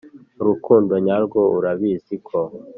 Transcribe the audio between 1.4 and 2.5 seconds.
urabizi ko